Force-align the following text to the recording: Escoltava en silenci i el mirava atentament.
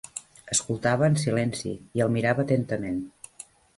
Escoltava 0.53 1.09
en 1.11 1.19
silenci 1.23 1.73
i 1.99 2.03
el 2.07 2.13
mirava 2.17 2.47
atentament. 2.49 2.99